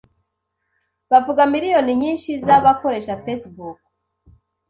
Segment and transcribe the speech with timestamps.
[1.11, 3.77] bavuga miliyoni nyinshi z'abakoresha Facebook